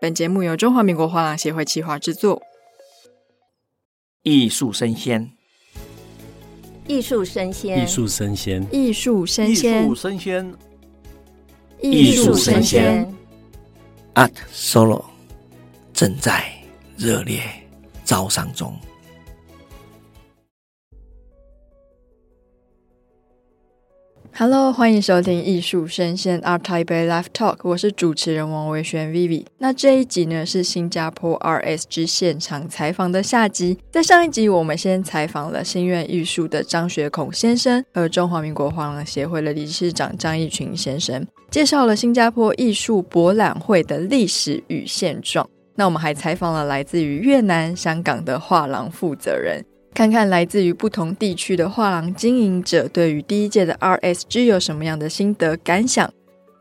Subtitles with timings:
[0.00, 2.40] 本节目由中华民国画廊协会企划制作。
[4.22, 5.32] 艺术生鲜，
[6.86, 10.54] 艺术生鲜，艺术生鲜，艺术生鲜，艺术生鲜，
[11.80, 13.14] 艺术生鲜。
[14.14, 15.04] Art Solo
[15.92, 16.44] 正在
[16.96, 17.42] 热烈
[18.04, 18.78] 招商中。
[24.40, 29.44] Hello，欢迎收听艺术声鲜 Art Taipei Live Talk，我是主持人王维轩 Vivi。
[29.58, 33.76] 那这一集呢是新加坡 RSG 现场采访的下集。
[33.90, 45.44] 在上一集，我们先采访了心愿艺术的张学孔先生和中华民国画廊协会的理事长张义群先生，介绍了新加坡艺术博览会的历史与现状。
[45.74, 49.64] 那我们还采访了来自于越南、香港的画廊负责人。
[49.98, 56.08] 看看来自于不同地区的画廊经营者对于第一届的 RSG 有什么样的心得感想。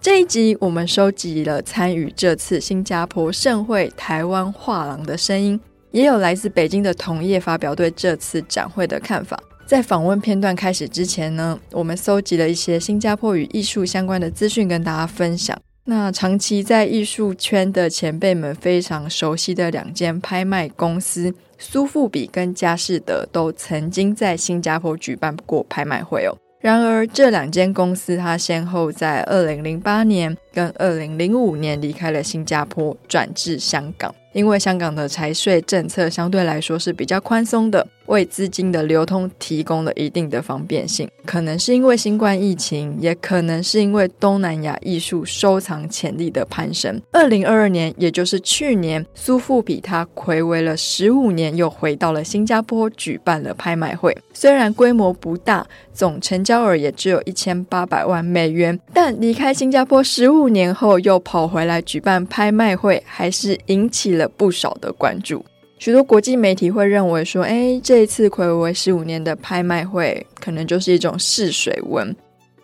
[0.01, 5.59] 这一集我们收集了参与这次新加坡盛会台湾画廊的声音，
[5.91, 9.39] 也有来自北京的同业发表对这次展会的看法。
[9.67, 15.55] 在访问片段开始之前呢，我们搜集了一些新加坡与艺术相关的资讯跟大家分享。
[15.89, 21.33] 那长期在艺术圈的前辈们非常熟悉的两间拍卖公司。
[21.57, 26.35] 苏富比跟佳士得都曾经在新加坡举办过拍卖会哦。
[26.59, 34.13] 然而，这两间公司它先后在二零零八年跟二零零五年离开了新加坡，转至香港。
[34.37, 41.09] 因为香港的财税政策相对来说是比较宽松的，为资金的流通提供了一定的方便性。
[41.25, 47.01] 可能是因为新冠疫情，也可能是因为东南亚艺术收藏潜力的攀升。
[47.11, 54.15] 二零二二年，也就是去年，苏富比他睽违了十五年，又回到了新加坡举办了拍卖会。
[54.35, 65.45] 虽然规模不大，总成交额也只有一千八百万美元，但离开新加坡十五年后又跑回来举办拍卖会，还是引起了不少的关注，
[65.79, 72.15] 许多国际媒体会认为说，哎，这一次睽违十五年的拍卖会，可能就是一种试水温。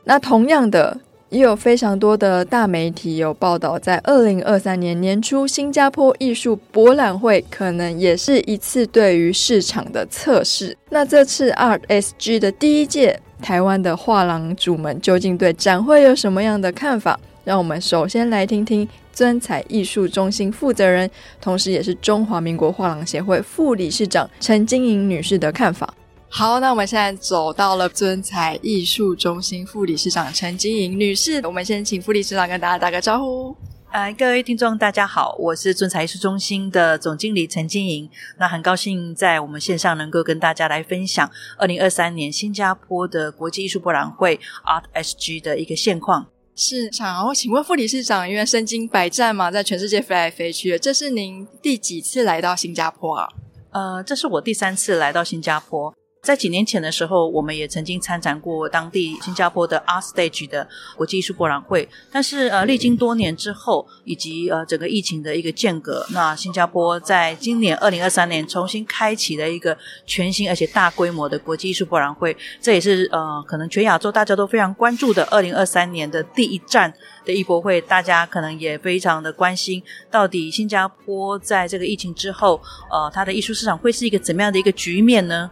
[0.03, 10.77] 那同样的，也有非常多的大媒体有报道，在二零二三年年初，新加坡艺术博览会可能也是一次对于市场的测试。
[10.89, 17.19] 那这次 RSG 的第一届，台湾的画廊主们究竟对展会有什么样的看法？
[17.43, 21.09] 让我们首先来听听尊彩艺术中心负责人，
[21.41, 25.93] 同时也是中华民国画廊协会副理事长陈金莹女士的看法。
[26.29, 33.55] 好，那我们现在走到了尊彩艺术中心副理事长陈金莹女士，我们先请副理事长跟大家打个招呼。
[33.91, 38.09] 呃，各位听众大家好，我是尊彩艺术中心的总经理陈金莹。
[38.39, 41.29] 那很高兴在我们线上能够跟大家来分享
[41.59, 46.32] 二零二三年新加坡的国际艺术博览会 ArtSG 的一个现况。
[46.55, 53.27] 是，想要请问副理事长，因为身经百战嘛，在全世界飞来飞去，这是您第几次来到新加坡啊？
[53.71, 55.93] 呃，这是我第三次来到新加坡。
[56.23, 61.87] 在几年前的时候，我们也曾经参展过当地新加坡的 ArtStage 的国际艺术博览会。
[62.09, 72.35] 但是呃，历经多年之后，以及呃整个疫情的一个间隔，那新加坡在今年二零二三年重新开启了一个全新而且大规模的国际艺术博览会。
[72.61, 76.93] 这也是呃可能全亚洲大家都非常关注的二零二三年的第一站
[77.25, 77.81] 的艺博会。
[77.81, 85.51] 大家可能也非常的关心，到底新加坡在这个疫情之后，呃，它的艺术市场会是一个怎么样的一个局面呢？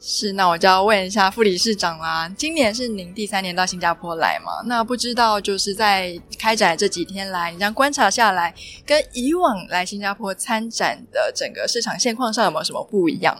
[0.00, 2.28] 是，那我就要问一下副理事长啦。
[2.36, 4.62] 今年是您第三年到新加坡来嘛？
[4.66, 8.54] 那不知道就是在开展这几天来，你这样观察下来，
[8.86, 13.36] 跟以往来新加坡参展的整个市场现况上有没有什么不一样？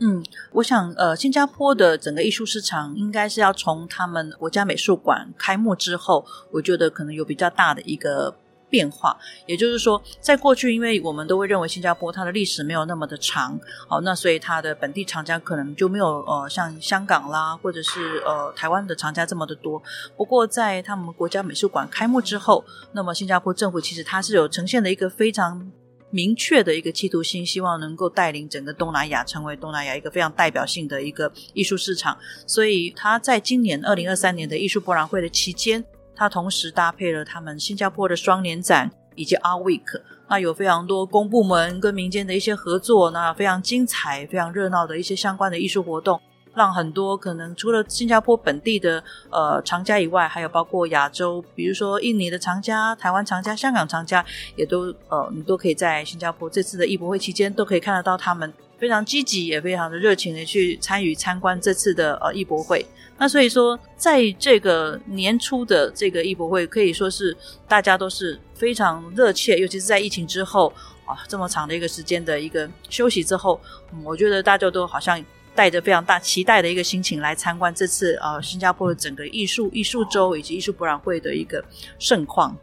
[0.00, 0.22] 嗯，
[0.52, 8.36] 我想呃，新加坡的整个艺术市场应该是要从他们国家美术馆开幕之后，我觉得可能有比较大的一个。
[8.74, 13.56] 变化，也就是说，在过去，因为我们都会认为新加坡它的历史没有那么的长，
[13.88, 19.80] 好，那所以它的本地厂家可能就没有呃像香港啦，或者是呃台湾的厂家这么的多。
[20.16, 25.70] 不过在他们国家美术馆开幕之后，那么新加坡政府其实它是有呈现的一个非常
[26.10, 32.18] 明确的一个企图心，希望能够带领整个东南亚成为东南亚一个非常代表性的一个艺术市场。
[32.44, 35.84] 所以它在今年二零二三年的艺术博览会的期间。
[36.16, 46.20] 它同时搭配了他们新加坡的双年展以及 Art Week，那有非常多公部门跟民间的一些合作，那非常精彩、非常热闹的一些相关的艺术活动，
[46.54, 54.24] 让很多可能除了新加坡本地的呃藏家以外，还有包括亚洲，比如说印尼的藏家、台湾藏家、香港藏家，
[54.56, 58.52] 也都呃你都可以在新加坡这次的艺博会期间都可以看得到他们。
[58.78, 62.84] 非常积极，也非常的热情的去参与参观这次的呃艺博会。
[63.16, 67.36] 那所以说，在这个年初的这个艺博会，可以说是
[67.68, 70.72] 大家都是非常热切，尤其是在疫情之后
[71.04, 73.60] 啊，这么长的一个时间的一个休息之后，
[74.02, 75.24] 我觉得大家都好像
[75.54, 81.64] 带着非常大期待的一个心情来参观这次呃新加坡的整个艺术艺术周以及艺术博览会的一个
[82.00, 82.56] 盛况。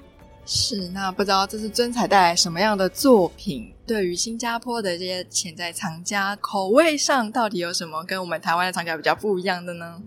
[0.45, 3.73] 是，那不知道这次尊彩带来什么样的作品？
[3.85, 10.01] 对于新加坡的这些潜在藏家，口味上到底有什么跟我们台湾的藏家比较不一样的呢？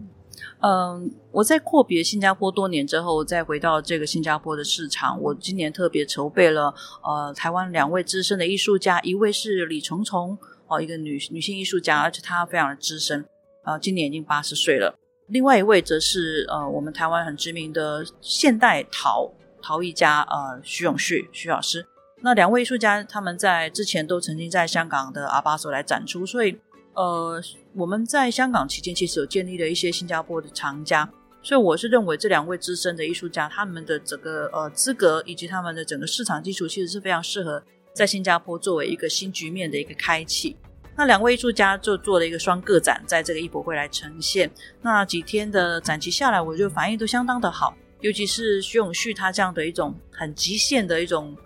[0.60, 10.36] 嗯，我在阔别新加坡多年之后，再回到这个新加坡的市场，我今年特别筹备了呃台湾两位资深的艺术家，一位是李虫虫
[10.66, 13.24] 哦，一个女女性艺术家，而且她非常的资深，
[13.64, 14.98] 呃，今年已经八十岁了。
[15.28, 19.30] 另外一位则是呃我们台湾很知名的现代陶
[19.64, 21.86] 陶艺家呃徐永旭徐老师。
[22.20, 26.60] 那两位艺术家他们在之前都曾经在香港的阿巴所来展出，所以。
[26.96, 27.42] 呃，
[27.74, 31.10] 我们在香港期间其实有建立了一些新加坡的藏家，
[31.42, 37.60] 所以我是认为这两位资深的艺术家，他们的整个呃资格以及他们的整个市场基础，其实是非常适合
[37.92, 40.56] 在新加坡作为一个新局面的一个开启。
[40.94, 44.48] 那两位艺术家就做了一个双个展，在这个艺博会来呈现。
[44.80, 51.36] 那几天的展期下来，我觉得反应都相当的好，尤其是徐永旭他这样的一种很极限的一种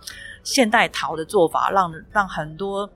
[0.43, 2.91] 现代陶的做法，让让很多。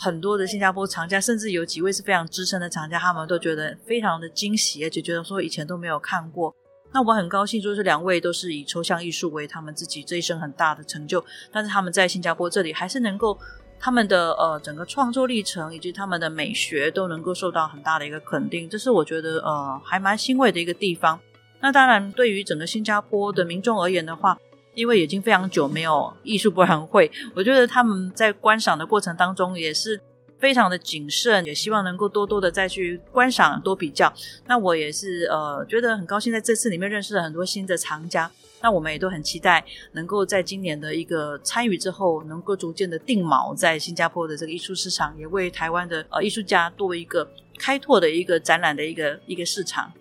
[0.00, 6.54] 很多的新加坡藏家，甚至有几位是非常资深的藏家，他们都觉得非常的惊喜，而且觉得说以前都没有看过。
[6.92, 13.36] 那我很高兴，说是两位都是以抽象艺术为他们自己这一生很大的成就，但是他们在新加坡这里还是能够
[13.80, 21.18] 他们的呃整个创作历程以及他们的美学都能够受到很大的一个肯定，这是我觉得呃还蛮欣慰的一个地方。
[21.60, 24.38] 那当然，对于整个新加坡的民众而言的话，
[24.74, 30.00] 因为已经非常久没有艺术博览会，我觉得他们在观赏的过程当中也是
[30.38, 34.12] 非常的谨慎，也希望能够多多的再去观赏、多比较。
[34.46, 38.30] 那我也是呃觉得很高兴，在这次里面认识了很多新的藏家。
[38.60, 47.28] 那我们也都很期待能够在今年的一个参与之后，能够逐渐的定锚在新加坡的这个艺术市场，也为台湾的呃艺术家多一个
[47.58, 49.92] 开拓的一个展览的一个一个市场。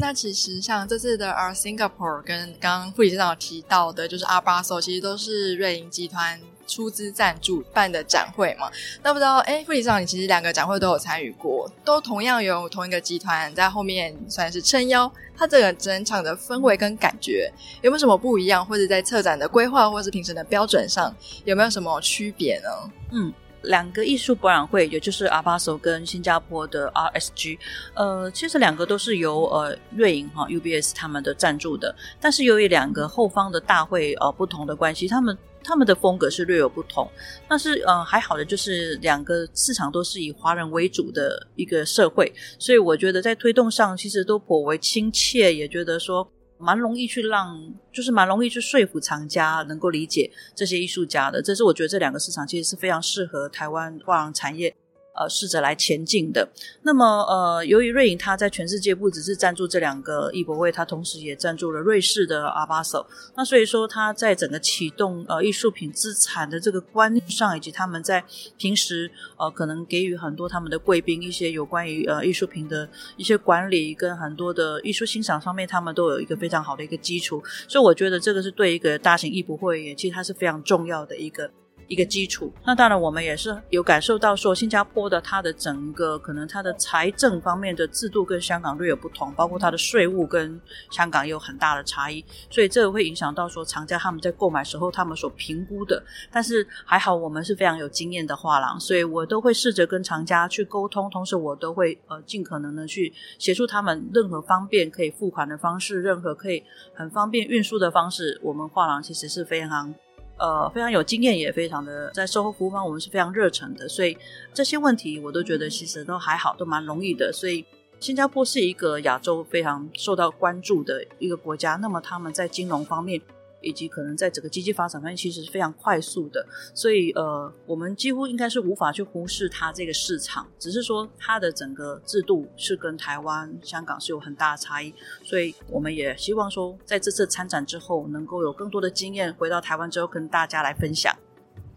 [0.00, 8.70] 那其实像这次的 Art Singapore 跟刚刚副理事长提到的，就是 Art Basel，其实都是瑞银集团出资赞助办的展会嘛。
[9.02, 15.12] 那不知道，哎，副理事长，你其实两个展会都有参与过，都同样有同一个集团在后面算是撑腰。
[15.36, 17.52] 它这个整场的氛围跟感觉
[17.82, 21.12] 有没有什么不一样，或者在策展的规划或者是评审的标准上
[21.44, 22.68] 有没有什么区别呢？
[23.10, 23.34] 嗯。
[23.68, 27.58] 两个艺术博览会，也就是阿巴索跟新加坡的 RSG，
[27.94, 37.06] 呃，其实两个都是由呃瑞银哈 UBS 他们的赞助的，但是由于两个后方的大会呃不同的关系，他们他们的风格是略有不同。
[37.46, 46.26] 但是呃还好的就是两个市场都是以华人为主的一个社会，所以我觉得在推动上其实都颇为亲切，也觉得说。
[46.58, 54.74] 蛮容易去让，就是蛮容易去说服藏家能够理解这些艺术家的，这是我觉得这两个市场其实是非常适合台湾画廊产业。
[55.18, 56.48] 呃，试着来前进的。
[56.82, 63.04] 那么，呃，由于瑞银它在全世界不只是赞助这两个艺博会，它同时也赞助了瑞士的 Art Basel。
[63.36, 68.24] 那所以说，它在整个启动呃艺术品资产的这个观念上，以及他们在
[68.56, 77.42] 平时呃可能给予很多他们的贵宾一些有关于呃艺术品的一些管理跟很多的艺术欣赏上面，他们都有一个非常好的一个基础。
[77.66, 81.50] 所以我觉得这个是对一个大型艺博会也其实它是非常重要的一个。
[81.88, 96.02] 一个基础，那当然我们也是有感受到说，新加坡的它的整个可能它的财政方面的制度跟香港略有不同，包括它的税务跟香港有很大的差异，所以这个会影响到说藏家他们在购买时候他们所评估的。
[96.30, 109.94] 但是还好我们是非常有经验的画廊，所以我都会试着跟藏家去沟通，同时我都会呃尽可能的去协助他们任何方便可以付款的方式，任何可以很方便运输的方式，我们画廊其实是非常。
[110.38, 114.16] 呃，非常有经验，也非常的在售后服务方，我们是非常热诚的，所以
[114.54, 117.32] 这些问题我都觉得其实都还好，都蛮容易的。
[117.32, 117.64] 所以
[118.00, 123.20] 新加坡是一个亚洲非常受到关注的一个国家，那么他们在金融方面。
[123.68, 141.14] 以及可能在整个经济发展方面，其实是非常快速的，所以呃，我们几乎应该是无法去忽视它这个市场，只是说它的整个制度是跟台湾、香港是有很大的差异，所以我们也希望说，在这次参展之后，能够有更多的经验回到台湾之后跟大家来分享。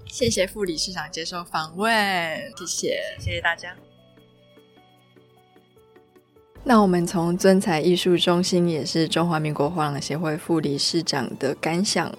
[0.08, 1.92] 谢谢副理事长接受访问，
[2.58, 3.91] 谢谢，谢谢大家。
[6.72, 12.10] 那我们从尊采艺术中心，也是中华民国画廊协会副理事长的感想，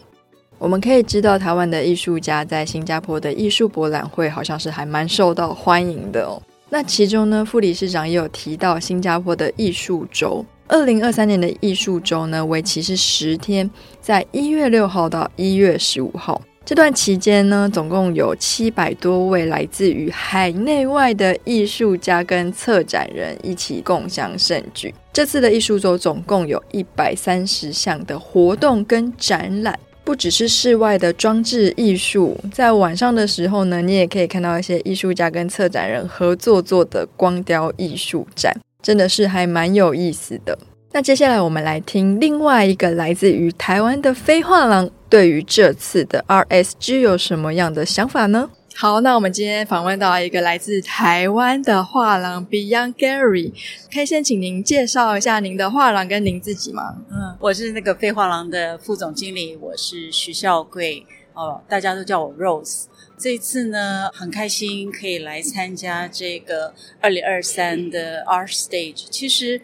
[0.58, 6.36] 我们可以知道，台湾的艺术家在新加坡的艺术博览会好像是还蛮受到欢迎的哦。
[6.68, 10.44] 那其中呢，副理事长也有提到新加坡的艺术周。
[10.68, 13.70] 二零二三年的艺术周呢，为期是十天，
[14.02, 16.38] 在一月六号到一月十五号。
[16.64, 24.94] 这段期间呢，总共有七百多位来自于海内外的艺术家跟策展人一起共享盛举。
[25.12, 29.78] 这次的艺术周总共有一百三十项的活动跟展览。
[30.04, 38.52] 不只是室外的装置艺术，在晚上的时候呢，你也可以看到一些艺术家跟策展人合作做的光雕艺术展，
[38.82, 40.58] 真的是还蛮有意思的。
[40.90, 48.48] 那接下来我们来听另外一个来自于台湾的非画廊，对于这次的 RSG 有什么样的想法呢？
[48.74, 53.52] 好，那我们今天访问到一个来自台湾的画廊 Beyond Gallery，
[53.92, 56.96] 可以先请您介绍一下您的画廊跟您自己吗？
[57.10, 61.04] 嗯，我是那个非画廊的副总经理，我是徐孝贵，
[61.34, 62.84] 哦，大家都叫我 Rose。
[63.18, 69.04] 这一次呢，很开心可以来参加这个二零二三的 Art Stage。
[69.10, 69.60] 其实，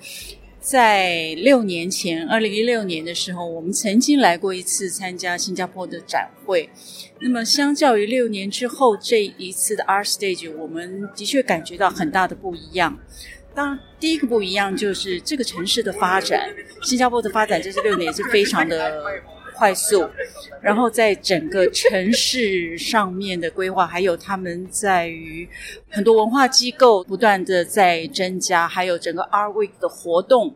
[0.69, 6.69] 在六年前，二零一六年的时候，我们曾经来过一次参加新加坡的展会。
[7.23, 12.99] 那么，相较于六年之后这一次的 R Stage，我们的确感觉到很大的不一样。
[13.55, 16.51] 当，第一个不一样就是这个城市的发展，
[16.83, 19.03] 新加坡的发展这六年是非常的
[19.59, 20.09] 快速。
[20.63, 25.49] 然后，在整个城市上面的规划，还有他们在于
[25.89, 30.55] 很多文化机构不断的在增加，还有整个 R Week 的活动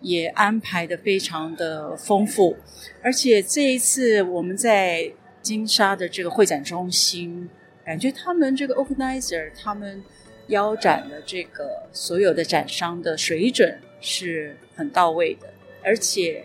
[0.00, 2.56] 也安排的非常的丰富。
[3.02, 7.48] 而且这一次我们在金沙的这个会展中心，
[7.84, 10.02] 感觉他们这个 organizer 他们
[10.48, 15.52] 腰斩的这个所有的展商的水准是很到位的，
[15.82, 16.44] 而且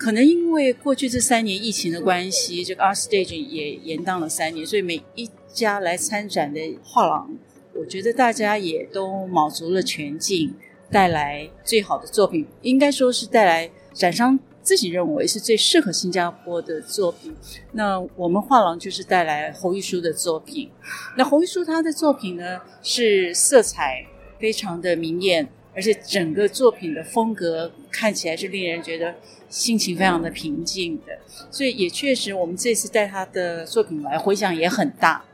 [0.00, 7.36] 可能因为过去这三年疫情的关系，这个 Art Stage 也延宕了三年，所以每一家来参展的画廊，
[7.74, 10.54] 我觉得大家也都卯足了全劲，
[10.90, 14.40] 带来最好的作品，应该说是带来展商。
[14.62, 17.34] 自己认为是最适合新加坡的作品，
[17.72, 20.70] 那我们画廊就是带来侯玉书的作品。
[21.16, 24.06] 那侯玉书他的作品呢，是色彩
[24.38, 29.14] 非常的明艳，而且整个作品的风格看起来是令人觉得
[29.48, 31.18] 心情非常的平静的。
[31.50, 35.24] 所以也确实，我们这次带他的作品来，回响也很大。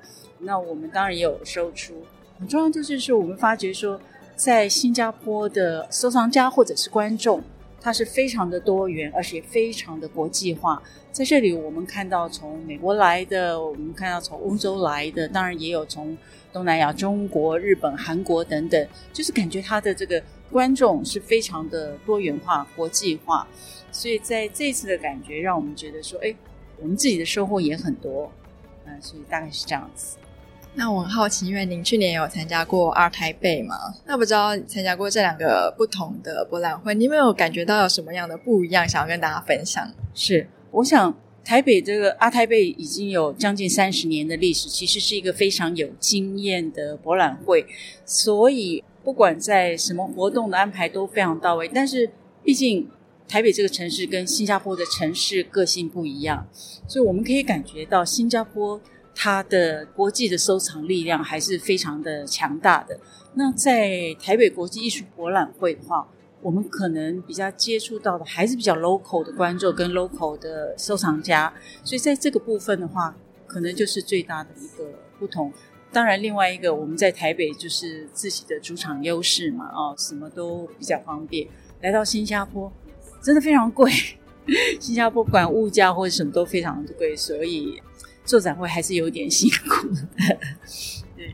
[0.40, 2.04] 那我们当然也有收出。
[2.38, 4.00] 很重要就是说，我们发觉说，
[4.34, 7.42] 在新加坡的收藏家或者是观众。
[7.78, 10.82] 他是非常的多元，而且非常的国际化。
[11.12, 16.16] 在这里，我们看到从美国来的，我们看到从欧洲来的，当然也有从
[16.52, 20.20] 东南亚、中国、日本、韩国等等，就是感觉他的这个
[20.50, 23.46] 观众是非常的多元化、国际化。
[23.90, 26.34] 所以在这次的感觉，让我们觉得说，哎，
[26.80, 28.30] 我们自己的收获也很多。
[28.84, 30.16] 嗯，所以大概是这样子。
[30.74, 33.74] 那我很好奇，因为您去年有参加过 ART 台北嘛？
[34.04, 39.90] 那不知道参加过这两个不同的博览会，你有没有感觉到有什么样的不一样，想要跟大家分享？
[40.14, 47.66] 是，我想台北这个 ART 台北已经有将近三十年的历史，其实是一个非常有经验的博览会，
[48.04, 51.70] 所以不管在什么活动的安排都非常到位。
[51.72, 52.10] 但是
[52.42, 52.90] 毕竟
[53.28, 56.44] 台北这个城市跟新加坡的城市个性不一样，
[56.88, 58.80] 所以我们可以感觉到新加坡。
[59.18, 63.00] 它的国际的收藏力量还是非常的强大的。
[63.32, 66.06] 那在台北国际艺术博览会的话，
[66.42, 71.50] 我们可能比较接触到的还是比较 local 的观众跟 local 的收藏家，
[71.82, 74.84] 所以在这个部分的话，可能就是最大的一个
[75.18, 75.50] 不同。
[75.92, 81.46] 当然，另外一个我们在台北就是自己的主场优势嘛，哦，什么都比较方便。
[81.82, 82.72] 来到新加坡，
[83.22, 83.90] 真的非常贵，
[84.80, 87.82] 新加坡管物价或者什么都非常的贵，所以。
[88.24, 90.08] 做展会还是有点辛苦的，
[91.16, 91.32] 对。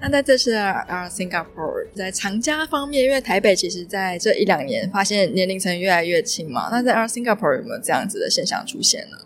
[0.00, 9.16] 那在这次的 Art Singapore 在藏家方面，因为台北其实在这一两年发现年龄层越来越轻嘛，那在 Art Singapore 有没有这样子的现象出现呢？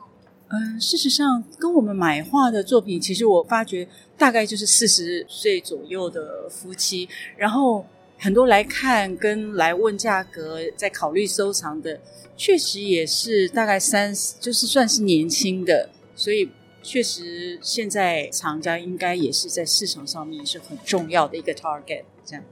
[0.54, 7.84] 嗯，事实上，跟我们买画的作品，其实我发觉大概就是四十岁左右的夫妻，然后
[8.18, 12.00] 很多来看跟来问价格，在考虑收藏的，
[12.36, 16.50] 确实也是大概三十，就是算是年轻的，所以。
[16.86, 22.02] 确实，现在藏家应该也是在市场上面是很重要的一个 target。
[22.26, 22.44] 这样，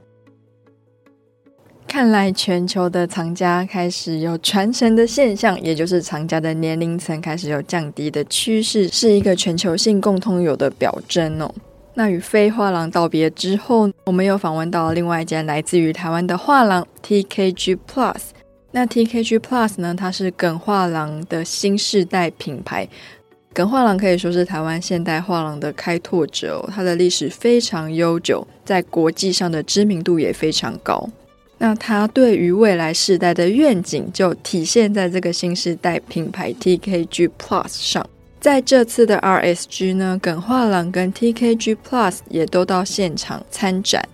[1.87, 11.53] 看来全球的藏家开始有传承的现象，也就是藏家的年龄层开始有降低的趋势，是一个全球性共通有的表征哦。
[11.93, 18.17] 那与非画廊道别之后，我们又访问到另外一间来自于台湾的画廊 TKG Plus。
[18.71, 22.87] 那 TKG Plus 呢，它是耿画廊的新世代品牌。
[23.53, 31.07] 耿画廊可以说是台湾现代画廊的开拓者哦，它的历史非常悠久，在国际上的知名度也非常高。
[31.63, 38.05] 那他对于未来世代的愿景，就体现在这个新时代品牌 TKG Plus 上。
[38.41, 44.05] 在这次的 RSG 呢，耿画廊跟 TKG Plus 也都到现场参展。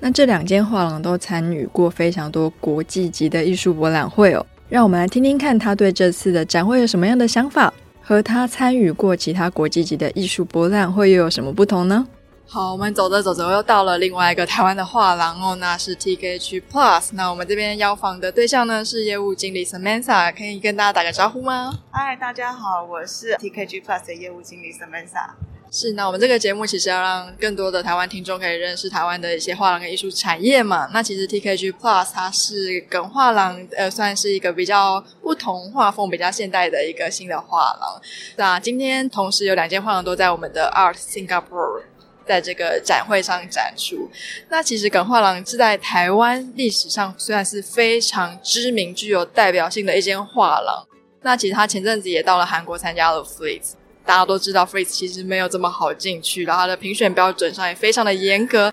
[0.00, 4.44] 那这两间画廊都参与过非常多国际级的艺术博览会哦。
[4.68, 7.72] 让我们来听听看他对这次的展会有什么样的想法。
[8.02, 12.04] 和他参与过其他国际级的艺术博览会又有什么不同呢？
[12.48, 17.10] 好，我们走着走着又到了另外一个台湾的画廊哦，那是 TKG Plus。
[17.14, 21.72] 那我们这边邀访的对象呢是业务经理 Samantha，可以跟大家打个招呼吗？
[21.90, 25.30] 嗨，大家好，我是 TKG Plus 的业务经理 Samantha。
[25.72, 30.88] 是，那我们这个节目其实要让更多的台湾听众可以认识台湾的一些画廊跟艺术产业嘛。
[30.92, 38.00] 那其实 TKG Plus 它是耿画廊，呃，算是一个比较不同画风、比较现代的一个新的画廊。
[38.36, 41.82] 那今天同时有两间画廊都在我们的 Art Singapore
[42.26, 44.10] 在这个展会上展出。
[44.48, 50.86] 那其实耿画廊是在台湾历史上虽然是非常知名、具有代表性的一间画廊。
[51.22, 53.72] 那其实他前阵子也到了韩国参加了 Frieze。
[54.04, 58.72] 大家都知道，Frieze 其实没有这么好进去，然后它的评选标准上也非常的严格。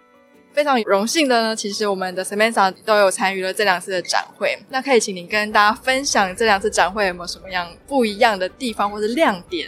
[0.54, 4.56] 非常荣幸的呢，其实我们的 Samantha 都有参与了这两次的展会。
[4.70, 9.68] 那可以请您跟大家分享这两次展会有没有什么样不一样的地方或者亮点？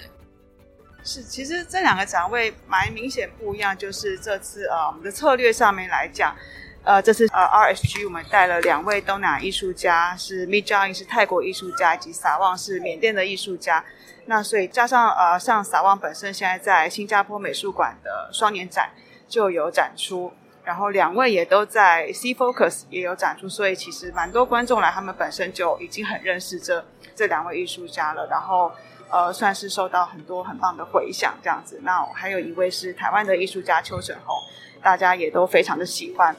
[1.06, 6.36] 是，其实这两个展位蛮明显不一样，就是这次呃我们的策略上面来讲，
[6.84, 13.86] 呃这次呃 RSG 我们带了两位东南亚艺术家，是 Mit Jain 是泰国艺术家，以及撒旺是缅甸的艺术家。
[14.26, 18.90] 那所以加上呃，像撒旺本身现在在新加坡美术馆的双年展
[19.30, 20.34] 就有展出，
[20.66, 26.84] 然后两位也都在 C Focus 也有展出，所以其实蛮多观众来，他们本身就已经很认识这
[27.16, 28.72] 这两位艺术家了，然后
[29.12, 31.80] 呃，算是受到很多很棒的回响这样子。
[31.84, 34.36] 那还有一位是台湾的艺术家邱成宏，
[34.82, 36.36] 大家也都非常的喜欢。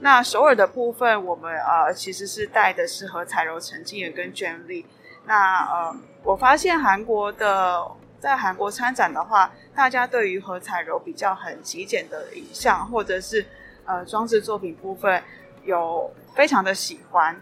[0.00, 4.84] 那首尔的部分，我们呃其实是带的是何彩柔、陈静远跟娟丽。
[5.24, 7.84] 那呃，我发现韩国的
[8.18, 13.46] 在韩国参展的话，大家对于何彩柔比较很极简的影像，或者是
[13.88, 15.20] 呃装置作品部分
[15.64, 17.34] 有非常的喜欢。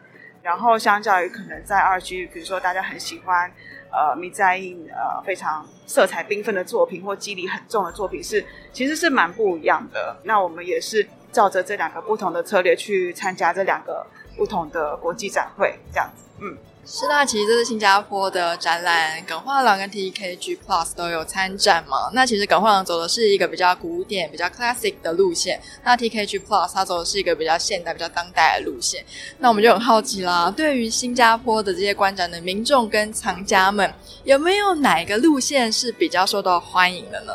[0.42, 3.50] 然后相较于可能在二区比如说大家很喜欢
[3.90, 10.16] 呃 Mit Jain 呃非常色彩缤纷的作品或肌理很重的作品，是其实是蛮不一样的。
[10.22, 14.06] 那我们也是照着这两个不同的策略去参加这两个
[14.36, 16.56] 不同的国际展会，这样子，嗯。
[16.88, 22.08] 是，那其实这是新加坡的展览，耿画廊跟 TKG Plus 都有参展嘛。
[22.12, 29.04] 那其实耿画廊走的是一个比较古典、比较 classic 的路线，那 TKG Plus 它走的是一个比较现代、比较当代的路线。
[29.38, 37.32] 那我们就很好奇啦，对于新加坡的这些观展的民众跟藏家们，有没有哪一个路线是比较受到欢迎的呢？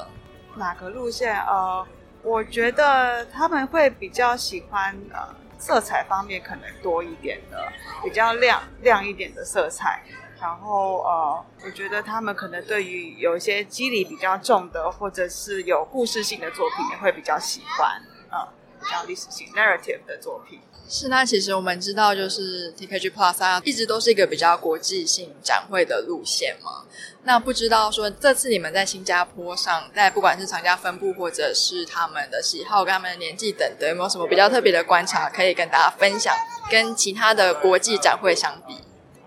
[0.55, 1.37] 哪个路线？
[1.41, 1.85] 呃，
[2.23, 5.40] 我觉得他们会比较喜欢呃。
[5.61, 7.71] 色彩方面可能多一点的，
[8.03, 10.03] 比较亮亮一点的色彩。
[10.41, 18.01] 然后呃，我觉得他们可能对于有一些肌理比较重的，或者是有故事性的作品，也会比较喜欢。
[18.31, 18.47] 嗯，
[18.81, 20.59] 比较历史性 narrative 的作品。
[20.89, 26.85] 是，那其实我们知道，就是 TKG Plus 一直都是一个比较国际性展会的路线嘛。
[27.23, 36.35] 那不知道说这次你们在新加坡上，在不管是厂家分布，或者是他们的喜好跟他们的年纪等等，有没有什么比较特别的观察可以跟大家分享？
[36.69, 38.75] 跟其他的国际展会相比，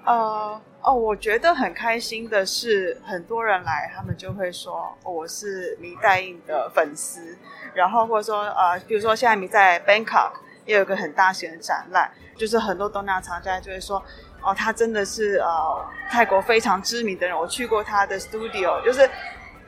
[0.04, 7.37] 呃，哦，我觉得很开心的是，很多人来，他们就会说，我是 Mit Jain 的粉丝，
[7.74, 10.33] 然后或者说呃，比如说现在 Mit 在 Bangkok。
[10.66, 14.02] 也有一个很大型的展览，就是很多东南亚藏家就会说，
[14.44, 17.37] 哦，他真的是呃泰国非常知名的人。
[17.37, 19.09] 我去过他的 studio，就是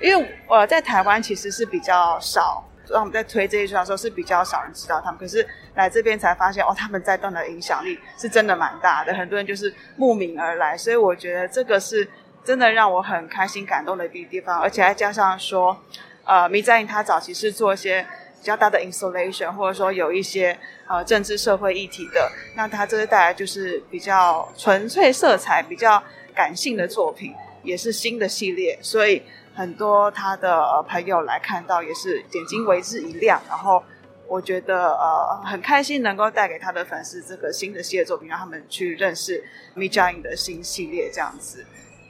[0.01, 5.19] 因为呃在台湾其实是比较少，让我们在推这一出的时候是比较少人知道他们。
[5.19, 10.77] 可是来这边才发现，哦，他们在东南亚的影响力是真的蛮大的，很多人就是慕名而来。
[10.77, 12.09] 所以我觉得这个是
[12.45, 15.77] 真的让我很开心感动的一地方，而且还加上说，
[16.25, 18.07] 呃，Mit Jain 他早期是做一些。
[18.39, 26.01] 比较大的 installation，或者说有一些呃政治社会议题的，那它这是带来就是比较纯粹色彩、比较
[26.33, 29.21] 感性的作品，也是新的系列，所以
[29.53, 33.43] 很多他的朋友来看到也是眼睛为之一亮。
[33.49, 33.83] 然后
[34.29, 39.43] 我觉得呃很开心能够带给他的粉丝这个新的系列作品，让他们去认识
[39.75, 41.67] Mi Jain 的新系列这样子。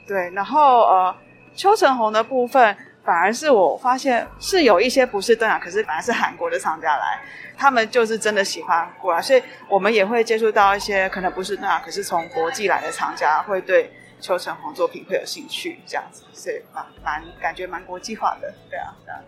[0.06, 1.16] 对，然后呃
[1.54, 2.76] 邱成宏的部分。
[3.06, 7.20] 反而是我发现是有一些不是东亚，可是反而是韩国的厂家来，
[7.56, 13.90] 他们就是真的喜欢过来，所以我们也会接触到一些可能不是东亚，可是从国际来的厂家，会对
[14.20, 19.20] 邱成红作品会有兴趣这样子，所以蛮蛮感觉蛮国际化的，对啊，对啊。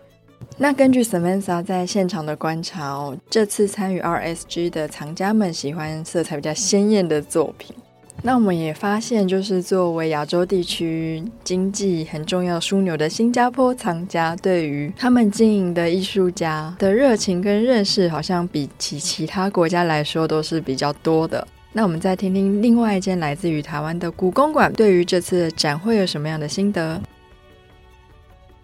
[0.57, 7.73] 那根据 Samantha 在现场的观察哦，这次参与 RSG 的藏家们喜欢色彩比较鲜艳的作品。
[8.21, 21.47] 那我们也发现，就是作为亚洲地区经济很重要枢纽的新加坡藏家，对于他们经营的艺术家的热情跟认识，好像比起其他国家来说都是比较多的。
[21.71, 27.01] 那我们再听听另外一间来自于台湾的故宫馆，对于这次的展会有什么样的心得？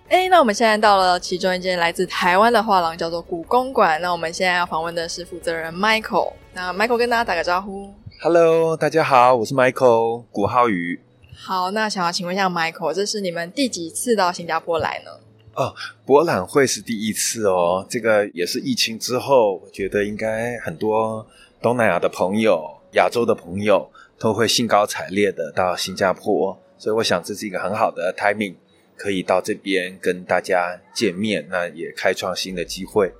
[0.09, 4.01] 哎，那我们现在到了其中一间来自台湾的画廊，叫做故宫馆。
[4.01, 6.33] 那我们现在要访问的是负责人 Michael。
[6.53, 7.93] 那 Michael 跟大家打个招呼。
[8.19, 10.99] Hello，大家好，我是 Michael 古浩宇。
[11.35, 15.11] 好，那想要请问一下 Michael，这是你们第几次到新加坡来呢？
[15.53, 15.75] 哦，
[16.05, 17.85] 博览会是第一次哦。
[17.89, 21.25] 这个也是疫情之后，我觉得应该很多
[21.61, 28.55] 东南亚的朋友、亚洲的朋友都会兴高采烈的到新加坡，所以我想这是一个很好的 timing，
[28.97, 33.13] 可以到这边跟大家见面，那也开创新的机会。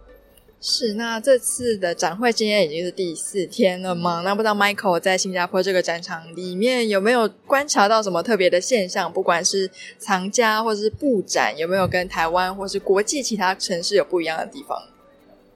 [0.62, 4.22] 是，那这次的展会今天已经是第四天了吗？
[4.26, 9.14] 那不知道 Michael 在新加坡这个展场里面有没有观察到什么特别的现象？
[9.14, 14.76] 不管是藏家或者是布展，有没有跟台湾或是国际其他城市有不一样的地方？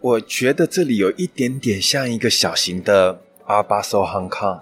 [0.01, 4.59] 我觉得这里有一点点像一个小型的 Art Basel Hong Kong，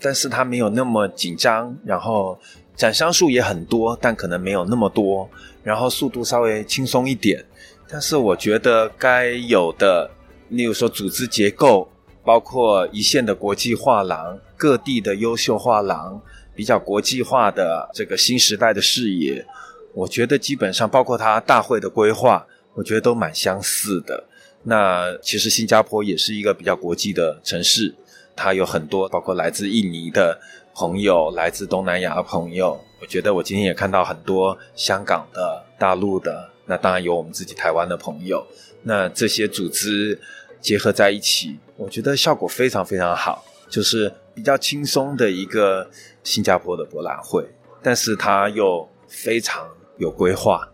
[0.00, 2.38] 但是它没有那么紧张，然后
[2.74, 5.30] 展商数也很多，但可能没有那么多，
[5.62, 7.44] 然后速度稍微轻松一点。
[7.88, 10.10] 但是我觉得该有的，
[10.48, 11.88] 例如说组织结构，
[12.24, 16.20] 包括一线的国际画廊、各地的优秀画廊，
[16.54, 19.46] 比较国际化的这个新时代的视野，
[19.94, 22.44] 我觉得基本上包括它大会的规划，
[22.74, 24.24] 我觉得都蛮相似的。
[24.64, 27.94] 那其实新加坡也是一个比较国际的城市，
[28.34, 30.36] 它有很多包括来自印尼的
[30.74, 32.80] 朋友，来自东南亚的朋友。
[33.00, 36.50] 我觉得我今天也看到很多香港的、大陆的。
[36.66, 38.46] 那当然有我们自己台湾的朋友，
[38.82, 40.20] 那这些组织
[40.60, 45.88] 结合在一起，我觉得效果非常非常好，就是比较轻松的一个
[46.24, 47.46] 新加坡的博览会，
[47.82, 50.68] 但是它又非常有规划，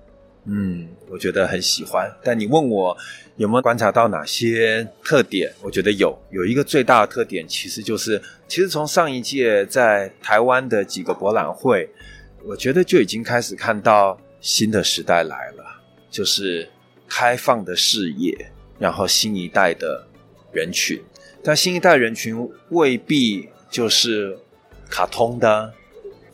[0.47, 2.11] 嗯，我觉得很喜欢。
[2.23, 2.97] 但你问我
[3.37, 5.53] 有没有观察到哪些特点？
[5.61, 11.89] 我觉得有，有一个最大的特点，其实就是其实从上一届在台湾的几个博览会，
[12.45, 15.65] 我觉得就已经开始看到新的时代来了。
[16.13, 16.69] 就是
[17.09, 20.07] 开放的视野，然后新一代的
[20.53, 21.03] 人群，
[21.43, 24.39] 但新一代人群未必就是
[24.91, 25.73] 卡通的、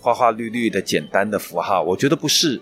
[0.01, 1.81] 花花绿绿的简单的符号。
[1.81, 2.61] 我觉得不是，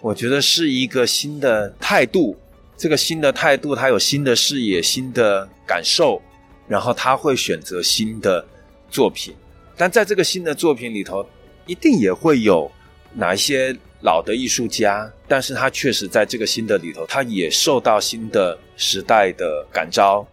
[0.00, 2.36] 我觉得是一个新的态度。
[2.76, 6.20] 这个新的态度，他有新的视野、新的感受，
[6.66, 8.44] 然后他会选择新的
[8.90, 9.32] 作品。
[9.76, 11.24] 但在这个新的作品里头，
[11.66, 12.68] 一定也会有
[13.14, 13.76] 哪一些。
[14.00, 20.24] 老的艺术家，但是他确实在这个新的里头，他也受到新的时代的感召，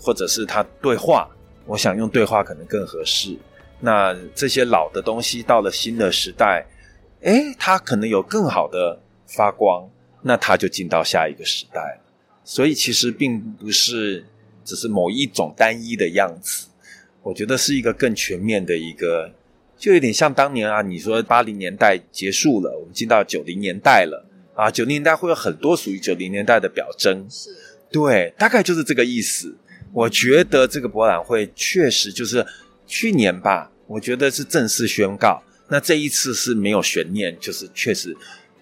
[0.00, 1.28] 或者是他对话，
[1.66, 3.36] 我想用对话可能更合适。
[3.78, 6.66] 那这些老的东西到了新的时代，
[7.20, 9.86] 诶，他可能有更好的发光，
[10.22, 12.00] 那他就进到下一个时代了。
[12.42, 14.24] 所以其实并不是
[14.64, 16.68] 只是某一种单一的样子，
[17.22, 19.30] 我觉得是一个更全面的一个。
[19.80, 24.22] 就有点像当年啊，你说八零年代结束了，我们进到九零年代了
[24.54, 27.48] 啊，九零年代会有很多属于九零年代的表征，是，
[27.90, 29.56] 对，大概就是这个意思。
[29.94, 32.46] 我觉得这个博览会确实就是
[32.86, 38.14] 去年吧，我觉得是正式宣告，那这一次是没有悬念，就是确实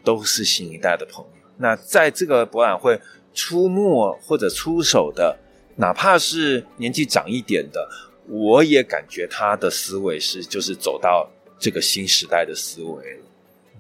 [0.05, 1.31] 都是新一代的朋友。
[1.57, 2.99] 那在这个博览会
[3.35, 5.37] 出没或者出手的，
[5.75, 7.89] 哪怕是年纪长一点的。
[8.29, 13.21] 我也感觉他的思维是，就是走到这个新时代的思维。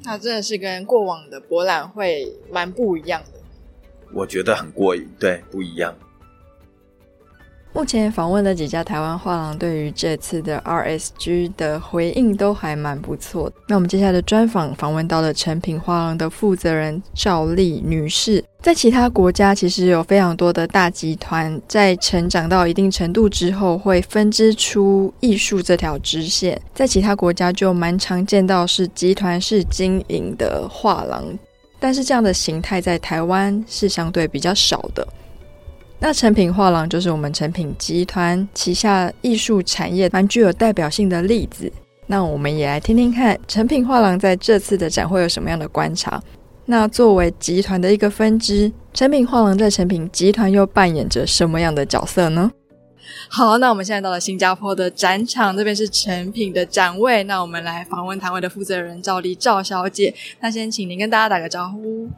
[0.04, 3.40] 那真的是跟过往的博览会蛮不一样的。
[4.12, 5.94] 我觉得很过瘾，对，不一样。
[7.78, 13.48] 目前访问了几家台湾画廊，对于这次的 RSG 的回应都还蛮不错。
[13.68, 18.44] 那我们接下来的专访访问到了诚品画廊的负责人赵丽女士。
[18.60, 26.60] 在其他国家，其实有非常多的大集团在成长到一定程度之后，会分支出艺术这条支线。
[26.74, 31.24] 在其他国家就蛮常见到是集团式经营的画廊，
[31.78, 35.06] 但是这样的形态在台湾是相对比较少的。
[36.00, 41.70] 那成品画廊就是我们成品集团旗下艺术产业蛮具有代表性的例子。
[42.06, 46.22] 那我们也来听听看成品画廊在这次的展会有什么样的观察。
[46.66, 52.52] 那作为集团的一个分支，成品画廊在成品集团又扮演着什么样的角色呢？
[53.28, 57.24] 好，那我们现在到了新加坡的展场，这边是成品的展位。
[57.24, 60.14] 那我们来访问摊位的负责人赵丽赵小姐。
[60.40, 62.08] 那先请您跟大家打个招呼。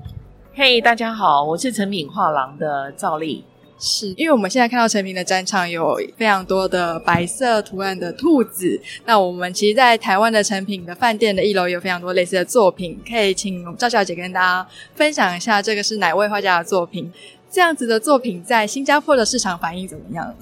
[0.52, 3.44] 嘿大家好，我是成品画廊的赵丽。
[3.80, 8.78] 是因为我们现在看到成品的展场有非常多的白色图案的兔子。
[9.06, 17.10] 那我们其实，在台湾的成品的饭店的一楼有非常多类似的作品，可以请赵小姐跟大家分享一下，这个是哪位画家的作品？
[17.50, 20.34] 这样子的作品在新加坡的市场反应怎么样？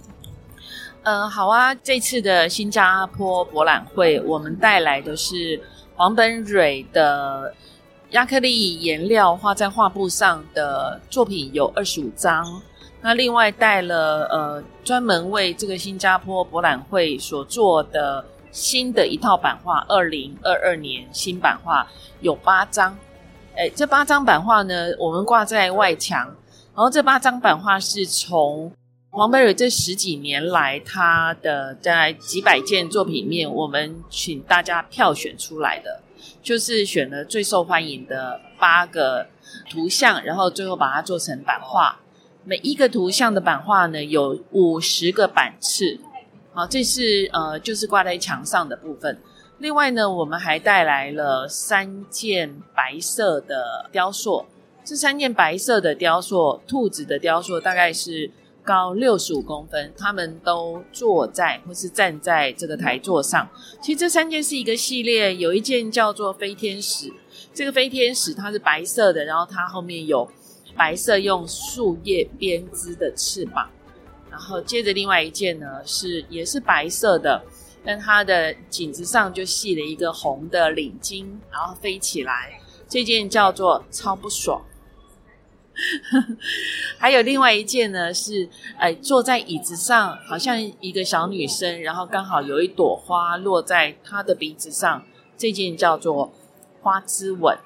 [1.04, 5.60] 嗯、呃，好啊，这次的新加坡博览会，我们带来的是
[5.94, 7.54] 黄本蕊的。
[8.12, 12.62] 亚克力颜料画在画布上的作品有二十五张，
[13.00, 21.86] 那另外带了呃专门为这个新加坡博览会所做的新的一套版画，二零二二年新版画
[22.20, 22.96] 有八张，
[23.54, 26.26] 诶，这八张版画呢，我们挂在外墙，
[26.74, 28.72] 然后这八张版画是从
[29.10, 36.00] 黄本蕊这十几年来他的在几百件作品里面，我们请大家票选出来的。
[36.42, 39.26] 就是选了最受欢迎的八个
[39.68, 41.96] 图像，然后最后把它做成版画。
[42.48, 46.00] 每一个图像的版画呢，有五十个版次。
[46.54, 49.20] 好，这是呃，就是挂在墙上的部分。
[49.58, 54.46] 另外呢，我们还带来了三件白色的雕塑。
[54.82, 58.30] 这三件白色的雕塑，兔子的雕塑，大概是。
[58.64, 63.48] 高六十五公分，他们都坐在或是站在这个台座上。
[63.80, 67.10] 其实这三件是一个系列，有一件叫做飞天使。
[67.54, 70.30] 这个飞天使它是白色的，然后它后面有
[70.78, 73.68] 白色用树叶编织的翅膀。
[74.30, 77.42] 然后接着另外一件呢是也是白色的，
[77.84, 82.60] 但它的颈子上就系了一个红的领巾，然后飞起来。
[82.88, 84.62] 这件叫做超不爽。
[86.98, 95.04] 还有另外一件呢，是哎坐在椅子上，好像一个小女生，然后刚好有一朵花落在她的鼻子上。
[95.36, 96.32] 这件叫做
[96.80, 97.58] 花之吻。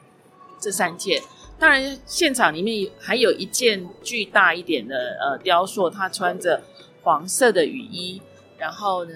[0.61, 1.21] 这三件，
[1.63, 6.61] 当然现场里面还有一件巨大一点的呃雕塑，它穿着
[7.05, 8.21] 黄色的雨衣，
[8.59, 9.13] 然后呢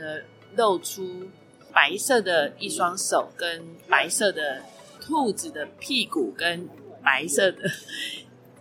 [0.55, 1.27] 露出
[1.73, 4.63] 白色的一双手跟白色的
[5.01, 6.69] 兔子的屁股跟
[7.03, 7.69] 白色的。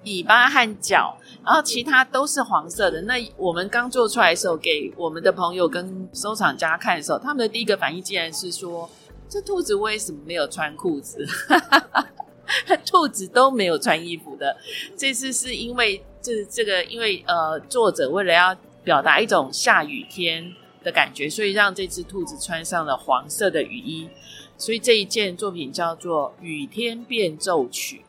[0.04, 3.04] 尾巴和脚，然后其他都是黄色的。
[3.04, 8.90] 那我们刚做出来的时候，给我们的朋友跟收藏家看的时候，他们的第一个反应竟然是说
[9.30, 11.24] ：“这兔子为什么没有穿裤子？
[12.86, 14.56] 兔子都没有穿衣服的。”
[14.98, 20.54] 这次是因为这这个，因为呃，作者为了要表达一种下雨天
[20.84, 24.10] 的感觉，所以让这只兔子穿上了黄色的雨衣。
[24.58, 28.04] 所以这一件作品叫做《雨天变奏曲》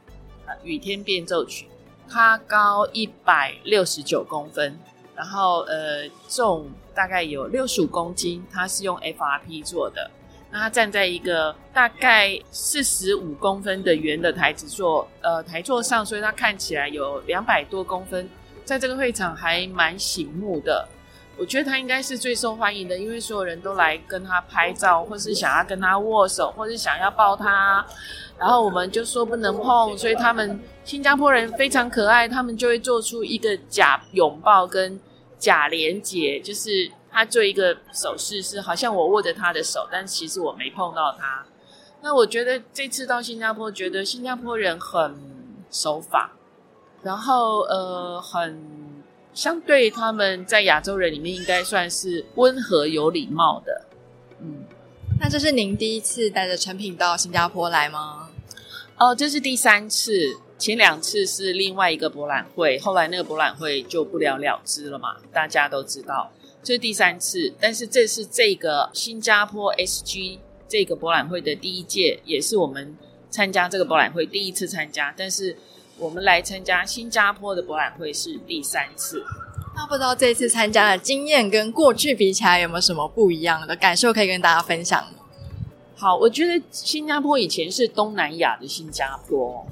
[0.48, 1.64] 啊，《雨天变奏曲》。
[2.08, 4.78] 它高一百六十九公分，
[5.16, 10.08] 然后呃重大概有六十五公斤，它是用 FRP 做的。
[10.56, 18.26] 那它站在一个大概四十五公分的圆的台子座，呃台座上，所以他看起来有两百多公分，
[18.64, 20.88] 在这个会场还蛮醒目的。
[21.36, 27.84] 我觉得他应该是最受欢迎的，因为所有人都来跟他拍照，或是想要跟他握手，或是想要抱他。
[28.38, 34.98] 然后我们就说不能碰，所以他们新加坡人非常可爱，他们就会做出一个假拥抱跟
[35.38, 41.46] 假连结，就是他做一个手势，是好像我握着他的手，但其实我没碰到他。
[42.02, 45.16] 那我觉得这次到新加坡，觉得新加坡人很
[45.70, 46.32] 守法，
[47.02, 48.60] 然后呃很
[49.32, 53.86] 相对他们在亚洲人里面应该算是温和有礼貌的，
[54.42, 54.64] 嗯。
[55.18, 58.28] 那这是您第一次带着诚品到新加坡来吗？
[58.98, 66.30] 哦，这是第三次，前两次是另外一个博览会，后来那个博览会就不了了之了嘛，大家都知道。
[66.66, 72.96] 这是第三次，但是这是这个新加坡 SG 这个博览会的第一届，也是我们
[73.30, 75.56] 参加这个博览会第一次参加，但是
[75.96, 79.22] 我们来参加新加坡的博览会是第三次。
[79.76, 85.06] 那不知道这次参加的经验跟过去比起来有没有什么不一样的感受可以跟大家分享？
[85.94, 89.64] 好，我觉得新加坡以前是东南亚的新加坡，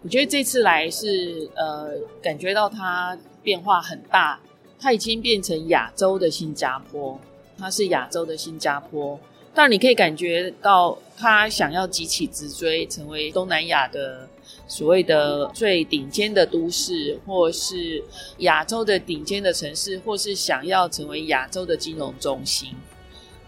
[0.00, 1.90] 我觉得这次来是呃，
[2.22, 4.38] 感觉到它变化很大，
[4.78, 7.18] 它已经变成亚洲的新加坡，
[7.58, 9.18] 它是亚洲的新加坡，
[9.54, 14.28] 但你可以感觉到它想要急起直追，成为东南亚的
[14.68, 18.02] 所谓的最顶尖的都市，或是
[18.38, 22.74] 亚洲的顶尖的城市，或是想要成为亚洲的金融中心，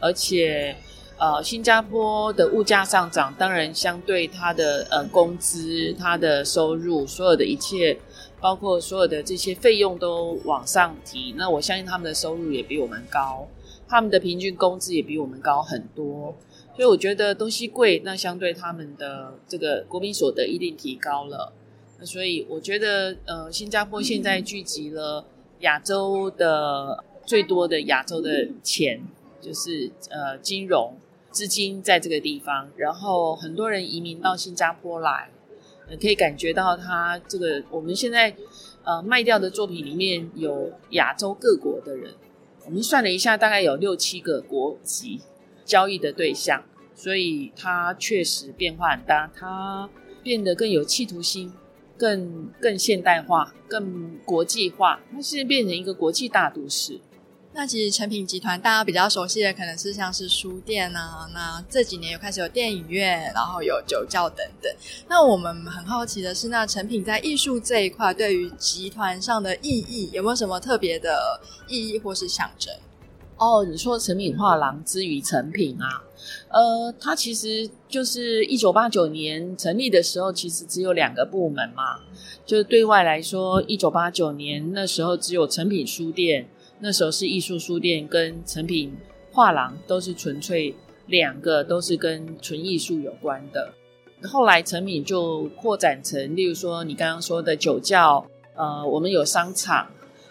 [0.00, 0.76] 而且。
[1.20, 7.98] 呃，新加坡的物价上涨，当然相对它的呃工资、它的收入，所有的一切
[8.40, 13.48] 包括所有的这些费用都往上提，那我相信他们的收入也比我们高，
[13.88, 16.34] 他们的平均工资也比我们高很多，
[16.76, 21.52] 所以我觉得东西贵，那相对他们的这个国民所得一定提高了。
[21.98, 25.24] 那所以我觉得，呃，新加坡现在聚集了
[25.60, 29.02] 亚洲的最多的亚洲的钱，
[29.40, 30.94] 就是呃金融
[31.32, 35.30] 资金在这个地方，然后很多人移民到新加坡来。
[35.96, 38.34] 可以感觉到他这个，我们现在
[38.84, 42.12] 呃卖掉的作品里面有亚洲各国的人，
[42.66, 45.20] 我们算了一下，大概有六七个国籍
[45.64, 46.62] 交易的对象，
[46.94, 49.88] 所以它确实变化很大，它
[50.22, 51.52] 变得更有企图心，
[51.96, 57.00] 更更现代化，更国际化，它现在变成一个国际大都市。
[57.58, 64.72] 那其实成品集团大家比较熟悉的可能是像是书店啊，那这几年又开始有电影院，然后有酒窖等等。
[65.08, 72.72] 那我们很好奇的是，那成品在艺术这一块对于集团上的意义有没有什么特别的意义或是象征？
[73.38, 76.04] 哦，你说成品画廊之于成品啊，
[76.50, 81.98] 呃，它其实就是一九八九年成立的时候，其实只有两个部门嘛，
[82.46, 86.48] 就是对外来说，一九八九年那时候只有成品书店。
[86.80, 88.96] 那时候是艺术书店跟诚品
[89.32, 90.74] 画廊都是纯粹
[91.06, 93.72] 两个都是跟纯艺术有关的。
[94.22, 99.90] 后来诚品就扩展成，例如说你刚刚说的酒窖，呃，我们有商场，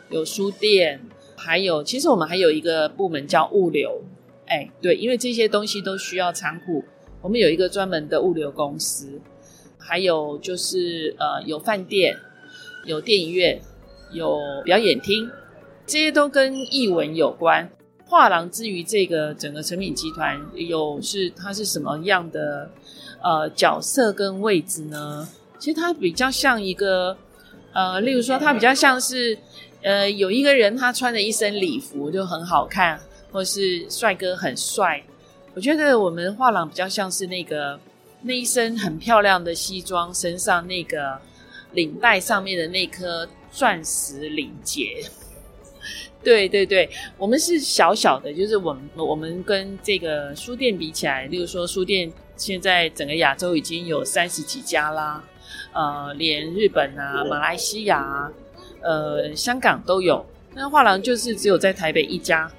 [0.09, 1.01] 有书店，
[1.35, 4.03] 还有其实我们还有一个部门叫物流。
[4.45, 6.83] 哎，对，因为这些东西都需要仓库，
[7.21, 9.19] 我们有一个专门的物流公司。
[9.77, 12.17] 还有就是呃，有饭店，
[12.85, 13.61] 有电影院，
[14.11, 15.29] 有表演厅。
[15.87, 17.67] 这些都跟艺文有关。
[18.05, 22.69] 画廊之于这个整个诚品集团有是它是什么样的
[23.21, 25.27] 呃角色跟位置呢？
[25.57, 27.17] 其实它比较像一个
[27.73, 29.37] 呃，例如说它比较像是
[29.81, 32.99] 呃有一个人他穿着一身礼服就很好看，
[33.31, 35.03] 或是帅哥很帅。
[35.53, 37.79] 我觉得我们画廊比较像是那个
[38.21, 41.19] 那一身很漂亮的西装，身上那个
[41.73, 45.03] 领带上面的那颗钻石领结。
[46.23, 55.23] 对对对，我们是小小的，就是我们我们跟这个书店比起来，例如说书店现在整个亚洲已经有三十几家啦，
[55.73, 58.31] 呃，连日本啊、马来西亚啊、
[58.81, 60.25] 呃、香港都有。
[60.53, 62.51] 那画廊就是只有在台北一家，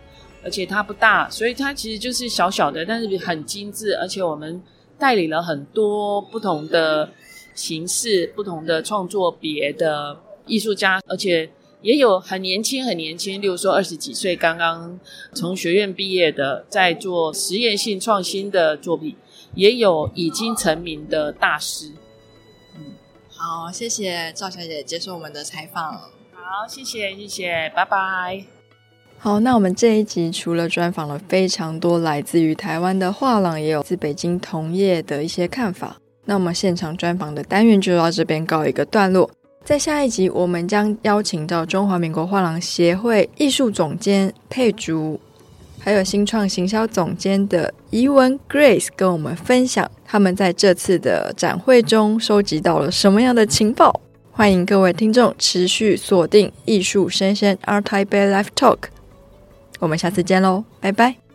[0.42, 4.62] 而且它不大，所以它其实就是小小的，但是很精致，而且我们
[4.96, 7.10] 代理了很多不同的
[7.54, 10.16] 形式、不同的创作别的
[10.46, 11.50] 艺术家，而且。
[11.80, 14.98] 也有很年轻、很年轻，例如说二十几岁刚刚
[15.34, 19.14] 从学院毕业的，在做实验性创新的作品；
[19.54, 21.92] 也有已经成名的大师。
[22.76, 22.94] 嗯，
[23.28, 25.94] 好，谢谢赵小姐接受我们的采访。
[26.32, 28.44] 好，谢谢，谢谢，拜拜。
[29.18, 35.96] 好，那我们这一集除了专访了非常多来自于台湾的画廊，也有自北京同业的一些看法。
[36.24, 39.30] 那我们现场专访的单元就到这边告一个段落。
[39.64, 45.20] 在下一集，我们将邀请到中华民国画廊协会艺术总监佩竹，
[45.78, 54.00] 还有新创行销总监的怡文 Grace，跟我们分享他们在这次的展会中收集到了什么样的情报。
[54.32, 58.78] 欢迎各位听众持续锁定艺术生鲜 ART TAIPEI Live Talk，
[59.80, 61.27] 我们下次见喽，拜拜。